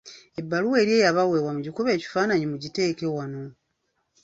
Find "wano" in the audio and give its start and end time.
3.15-3.43